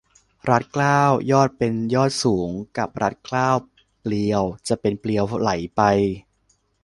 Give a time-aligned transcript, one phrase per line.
[0.49, 0.99] รัดเกล้า
[1.31, 3.49] ยอดเป็นยอดสูง กับรัดเกล้า
[4.01, 5.81] เปลว จะเป็นเปลวไหลไป